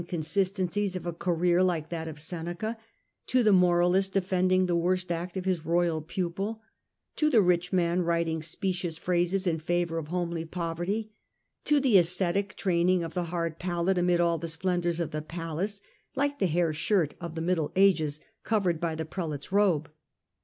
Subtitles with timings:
[0.07, 2.75] Consistencies of a career like that of Seneca,
[3.27, 6.59] to the moralist defending the worst act of his royal pupil,
[7.17, 11.11] to the rich man writing specious phrases in favour of homely poverty,
[11.65, 15.83] to the ascetic training of the hard pallet amid all the splendours of the palace,
[16.15, 19.87] like the hair shirt of the middle ages covered by the prelate's robe.